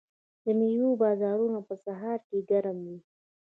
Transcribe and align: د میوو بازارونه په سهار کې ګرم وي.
د 0.43 0.45
میوو 0.59 0.99
بازارونه 1.03 1.59
په 1.67 1.75
سهار 1.85 2.19
کې 2.27 2.37
ګرم 2.49 2.77
وي. 2.87 2.99